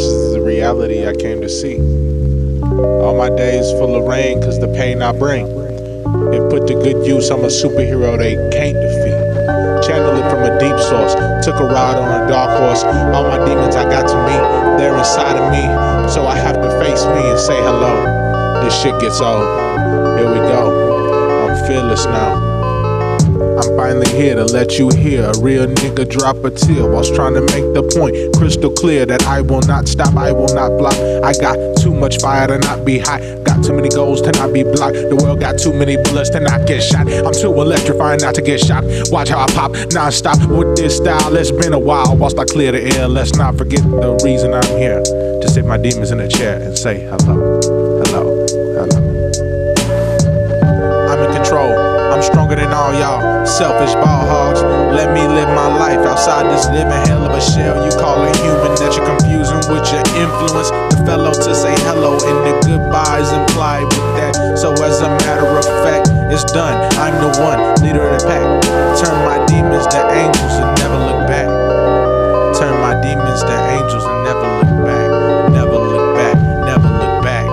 is 0.00 0.32
the 0.32 0.40
reality 0.40 1.06
I 1.06 1.14
came 1.14 1.40
to 1.40 1.48
see. 1.48 1.78
All 3.02 3.16
my 3.16 3.28
days 3.28 3.70
full 3.72 3.94
of 3.96 4.04
rain, 4.04 4.40
cause 4.40 4.58
the 4.58 4.68
pain 4.68 5.02
I 5.02 5.12
bring. 5.12 5.46
If 6.32 6.50
put 6.50 6.66
to 6.68 6.74
good 6.74 7.06
use, 7.06 7.30
I'm 7.30 7.44
a 7.44 7.48
superhero 7.48 8.16
they 8.18 8.34
can't 8.50 8.74
defeat. 8.74 9.20
Channel 9.86 10.16
it 10.16 10.30
from 10.30 10.42
a 10.42 10.58
deep 10.58 10.78
source. 10.78 11.14
Took 11.44 11.60
a 11.60 11.64
ride 11.64 11.96
on 11.96 12.22
a 12.22 12.28
dark 12.28 12.58
horse. 12.58 12.82
All 12.84 13.24
my 13.24 13.44
demons 13.44 13.76
I 13.76 13.84
got 13.84 14.08
to 14.08 14.16
meet, 14.24 14.78
they're 14.78 14.96
inside 14.96 15.36
of 15.36 15.50
me. 15.52 15.62
So 16.10 16.26
I 16.26 16.36
have 16.36 16.56
to 16.56 16.70
face 16.80 17.04
me 17.04 17.30
and 17.30 17.38
say 17.38 17.56
hello. 17.56 18.62
This 18.62 18.74
shit 18.80 18.98
gets 19.00 19.20
old. 19.20 19.44
Here 20.18 20.30
we 20.30 20.38
go. 20.38 21.48
I'm 21.48 21.66
fearless 21.66 22.06
now. 22.06 22.53
I'm 23.54 23.76
finally 23.76 24.08
here 24.10 24.34
to 24.34 24.44
let 24.46 24.78
you 24.78 24.90
hear 24.90 25.30
a 25.30 25.38
real 25.38 25.66
nigga 25.66 26.08
drop 26.10 26.42
a 26.44 26.50
tear 26.50 26.90
whilst 26.90 27.14
trying 27.14 27.34
to 27.34 27.40
make 27.40 27.62
the 27.72 27.86
point 27.94 28.34
crystal 28.36 28.70
clear 28.70 29.06
that 29.06 29.22
I 29.24 29.42
will 29.42 29.62
not 29.62 29.86
stop, 29.86 30.16
I 30.16 30.32
will 30.32 30.52
not 30.54 30.76
block. 30.76 30.94
I 31.22 31.32
got 31.34 31.54
too 31.78 31.94
much 31.94 32.20
fire 32.20 32.48
to 32.48 32.58
not 32.58 32.84
be 32.84 32.98
hot, 32.98 33.20
got 33.44 33.62
too 33.62 33.72
many 33.72 33.88
goals 33.88 34.22
to 34.22 34.32
not 34.32 34.52
be 34.52 34.64
blocked. 34.64 34.96
The 34.96 35.14
world 35.22 35.38
got 35.38 35.58
too 35.58 35.72
many 35.72 35.96
bullets 35.96 36.30
to 36.30 36.40
not 36.40 36.66
get 36.66 36.82
shot. 36.82 37.06
I'm 37.06 37.32
too 37.32 37.54
electrifying 37.54 38.20
not 38.20 38.34
to 38.34 38.42
get 38.42 38.58
shot. 38.58 38.82
Watch 39.10 39.28
how 39.28 39.38
I 39.38 39.46
pop 39.54 39.72
non-stop 39.92 40.38
with 40.50 40.76
this 40.76 40.96
style. 40.96 41.36
It's 41.36 41.52
been 41.52 41.74
a 41.74 41.78
while 41.78 42.16
whilst 42.16 42.38
I 42.38 42.44
clear 42.46 42.72
the 42.72 42.82
air. 42.98 43.06
Let's 43.06 43.34
not 43.36 43.56
forget 43.56 43.82
the 43.82 44.20
reason 44.24 44.52
I'm 44.52 44.66
here 44.76 45.00
to 45.00 45.48
sit 45.48 45.64
my 45.64 45.76
demons 45.76 46.10
in 46.10 46.18
a 46.18 46.28
chair 46.28 46.60
and 46.60 46.76
say 46.76 47.06
hello, 47.06 47.60
hello, 48.02 48.46
hello. 48.74 48.98
I'm 51.06 51.18
in 51.22 51.36
control. 51.36 51.94
I'm 52.14 52.22
stronger 52.22 52.56
than 52.56 52.72
all 52.72 52.92
y'all. 52.94 53.33
Selfish 53.44 53.92
ball 54.00 54.24
hogs. 54.24 54.62
Let 54.96 55.12
me 55.12 55.20
live 55.20 55.48
my 55.52 55.68
life 55.68 56.00
outside 56.00 56.48
this 56.50 56.66
living 56.72 57.04
hell 57.04 57.24
of 57.24 57.32
a 57.36 57.40
shell. 57.40 57.84
You 57.84 57.92
call 58.00 58.16
a 58.24 58.32
human 58.40 58.72
that 58.80 58.96
you're 58.96 59.04
confusing 59.04 59.60
with 59.68 59.84
your 59.92 60.00
influence. 60.16 60.72
The 60.90 61.04
fellow 61.04 61.32
to 61.32 61.52
say 61.54 61.76
hello 61.84 62.16
and 62.16 62.38
the 62.40 62.54
goodbyes 62.64 63.30
implied 63.36 63.84
with 63.84 64.08
that. 64.16 64.56
So 64.56 64.72
as 64.72 65.04
a 65.04 65.12
matter 65.28 65.46
of 65.60 65.64
fact, 65.84 66.08
it's 66.32 66.44
done. 66.56 66.72
I'm 66.96 67.14
the 67.20 67.30
one, 67.44 67.60
leader 67.84 68.08
of 68.08 68.18
the 68.18 68.26
pack. 68.26 68.42
Turn 68.96 69.16
my 69.28 69.38
demons 69.44 69.86
to 69.92 70.00
angels 70.08 70.54
and 70.58 70.72
never 70.80 70.98
look 71.04 71.28
back. 71.28 71.46
Turn 72.56 72.80
my 72.80 72.96
demons 73.04 73.44
to 73.44 73.54
angels 73.76 74.04
and 74.08 74.18
never 74.24 74.48
look 74.56 74.72
back. 74.88 75.10
Never 75.52 75.78
look 75.78 76.16
back. 76.16 76.36
Never 76.64 76.88
look 76.88 77.16
back. 77.20 77.46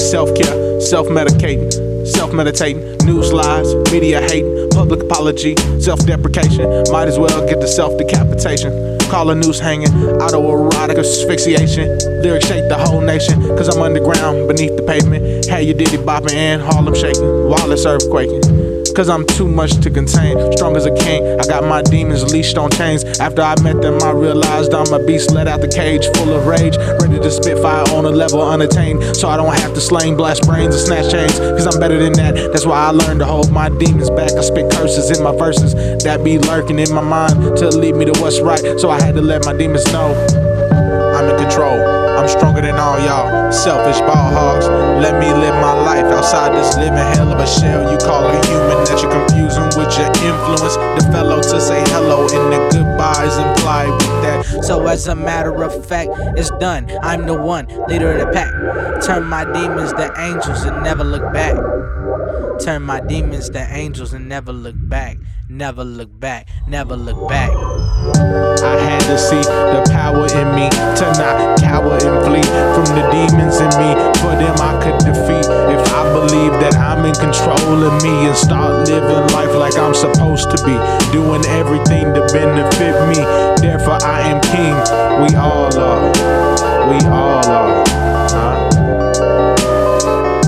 Self 0.00 0.34
care, 0.34 0.80
self 0.80 1.06
medicating, 1.08 1.68
self 2.06 2.32
meditating, 2.32 2.96
news 3.04 3.32
lies, 3.32 3.74
media 3.92 4.20
hating, 4.20 4.65
public 4.76 5.02
apology, 5.02 5.56
self 5.80 6.04
deprecation. 6.04 6.68
Might 6.92 7.08
as 7.08 7.18
well 7.18 7.48
get 7.48 7.60
the 7.60 7.66
self 7.66 7.96
decapitation. 7.96 8.98
Call 9.08 9.30
a 9.30 9.34
noose 9.34 9.58
hanging, 9.58 9.88
autoerotic 10.20 10.98
asphyxiation. 10.98 11.98
Lyrics 12.20 12.46
shake 12.46 12.68
the 12.68 12.76
whole 12.76 13.00
nation, 13.00 13.40
cause 13.56 13.74
I'm 13.74 13.80
underground 13.80 14.46
beneath 14.48 14.76
the 14.76 14.82
pavement. 14.82 15.46
Had 15.46 15.64
you 15.64 15.72
diddy 15.72 15.96
bopping 15.96 16.34
and 16.34 16.60
Harlem 16.60 16.94
shaking, 16.94 17.48
Wallace 17.48 17.86
earthquaking. 17.86 18.75
Cause 18.96 19.10
I'm 19.10 19.26
too 19.26 19.46
much 19.46 19.72
to 19.82 19.90
contain. 19.90 20.40
Strong 20.52 20.74
as 20.74 20.86
a 20.86 20.94
king, 20.94 21.38
I 21.38 21.44
got 21.44 21.64
my 21.64 21.82
demons 21.82 22.32
leashed 22.32 22.56
on 22.56 22.70
chains. 22.70 23.04
After 23.20 23.42
I 23.42 23.54
met 23.60 23.82
them, 23.82 24.02
I 24.02 24.12
realized 24.12 24.72
I'm 24.72 24.90
a 24.90 24.98
beast 25.04 25.32
let 25.32 25.46
out 25.46 25.60
the 25.60 25.68
cage, 25.68 26.06
full 26.16 26.32
of 26.32 26.46
rage. 26.46 26.78
Ready 26.78 27.18
to 27.20 27.30
spit 27.30 27.58
fire 27.58 27.84
on 27.92 28.06
a 28.06 28.08
level 28.08 28.40
unattained. 28.40 29.14
So 29.14 29.28
I 29.28 29.36
don't 29.36 29.54
have 29.54 29.74
to 29.74 29.82
slang, 29.82 30.16
blast 30.16 30.46
brains, 30.46 30.74
and 30.74 30.82
snatch 30.82 31.12
chains. 31.12 31.38
Cause 31.38 31.66
I'm 31.66 31.78
better 31.78 31.98
than 31.98 32.14
that. 32.14 32.36
That's 32.52 32.64
why 32.64 32.86
I 32.86 32.90
learned 32.90 33.20
to 33.20 33.26
hold 33.26 33.52
my 33.52 33.68
demons 33.68 34.08
back. 34.08 34.32
I 34.32 34.40
spit 34.40 34.72
curses 34.72 35.10
in 35.14 35.22
my 35.22 35.36
verses 35.36 35.74
that 36.02 36.24
be 36.24 36.38
lurking 36.38 36.78
in 36.78 36.90
my 36.94 37.02
mind 37.02 37.58
to 37.58 37.68
lead 37.68 37.96
me 37.96 38.06
to 38.06 38.18
what's 38.22 38.40
right. 38.40 38.80
So 38.80 38.88
I 38.88 38.98
had 39.02 39.14
to 39.16 39.20
let 39.20 39.44
my 39.44 39.52
demons 39.52 39.84
know 39.92 40.14
I'm 41.14 41.28
in 41.28 41.36
control. 41.36 42.05
I'm 42.16 42.28
stronger 42.28 42.62
than 42.62 42.76
all 42.76 42.98
y'all. 42.98 43.52
Selfish 43.52 44.00
ball 44.00 44.32
hogs. 44.32 44.66
Let 45.02 45.20
me 45.20 45.32
live 45.32 45.54
my 45.60 45.72
life 45.72 46.06
outside 46.06 46.54
this 46.56 46.74
living 46.76 46.96
hell 46.96 47.30
of 47.30 47.38
a 47.38 47.46
shell. 47.46 47.92
You 47.92 47.98
call 47.98 48.24
a 48.24 48.32
human 48.46 48.84
that 48.88 49.02
you're 49.02 49.12
confusing 49.12 49.68
with 49.76 49.92
your 50.00 50.08
influence. 50.24 50.80
The 50.96 51.04
fellow 51.12 51.42
to 51.42 51.60
say 51.60 51.84
hello 51.92 52.24
in 52.32 52.50
the 52.50 52.75
So 54.66 54.84
as 54.88 55.06
a 55.06 55.14
matter 55.14 55.62
of 55.62 55.86
fact, 55.86 56.10
it's 56.36 56.50
done. 56.58 56.90
I'm 57.00 57.24
the 57.24 57.40
one, 57.40 57.66
leader 57.86 58.10
of 58.10 58.26
the 58.26 58.32
pack. 58.32 58.50
Turn 59.00 59.22
my 59.22 59.44
demons 59.44 59.92
to 59.92 60.12
angels 60.18 60.64
and 60.64 60.82
never 60.82 61.04
look 61.04 61.32
back. 61.32 61.54
Turn 62.60 62.82
my 62.82 62.98
demons 62.98 63.48
to 63.50 63.60
angels 63.70 64.12
and 64.12 64.28
never 64.28 64.52
look 64.52 64.74
back. 64.76 65.18
Never 65.48 65.84
look 65.84 66.10
back, 66.18 66.48
never 66.66 66.96
look 66.96 67.28
back. 67.28 67.50
I 67.54 68.74
had 68.82 69.00
to 69.06 69.16
see 69.16 69.38
the 69.38 69.86
power 69.94 70.26
in 70.26 70.48
me 70.58 70.66
to 70.70 71.06
not 71.14 71.60
cower 71.62 71.94
and 72.02 72.18
flee 72.26 72.42
from 72.74 72.90
the 72.98 73.06
demons 73.14 73.62
in 73.62 73.70
me. 73.78 73.94
For 74.18 74.34
them, 74.34 74.58
I 74.58 74.74
could 74.82 74.98
defeat 75.06 75.46
if 75.46 75.86
I 75.94 76.02
believe 76.10 76.52
that 76.58 76.74
I'm 76.74 77.04
in 77.06 77.14
control 77.14 77.84
of 77.86 78.02
me 78.02 78.26
and 78.26 78.36
start 78.36 78.88
living 78.88 79.30
life 79.30 79.54
like 79.54 79.65
I'm 79.86 79.94
supposed 79.94 80.50
to 80.50 80.56
be, 80.66 80.74
doing 81.12 81.46
everything 81.46 82.12
to 82.12 82.26
benefit 82.32 83.06
me. 83.06 83.22
Therefore, 83.62 84.02
I 84.02 84.22
am 84.22 84.40
king. 84.42 84.74
We 85.22 85.36
all 85.36 85.70
are. 85.78 86.10
We 86.90 86.98
all 87.06 87.46
are. 87.46 87.84
Huh? 88.34 88.68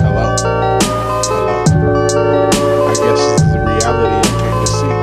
Hello? 0.02 0.34
Hello? 1.30 1.54
I 2.90 2.94
guess 2.94 3.20
this 3.30 3.42
is 3.42 3.52
the 3.52 3.60
reality 3.60 4.18
I 4.18 4.32
came 4.42 4.58
to 4.58 4.66
see. 4.66 4.94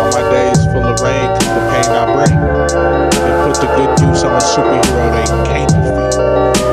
All 0.00 0.10
my 0.16 0.24
days 0.32 0.64
full 0.72 0.84
of 0.88 0.98
rain, 1.00 1.28
cause 1.36 1.52
the 1.52 1.60
pain 1.68 1.92
I 1.92 2.08
bring. 2.16 2.40
They 3.12 3.34
put 3.44 3.60
to 3.60 3.66
good 3.76 4.08
use, 4.08 4.24
I'm 4.24 4.32
a 4.32 4.40
superhero 4.40 5.12
they 5.12 5.26
can't 5.52 5.68
defeat. 5.68 6.71